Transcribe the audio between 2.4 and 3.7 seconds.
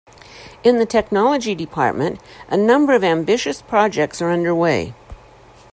a number of ambitious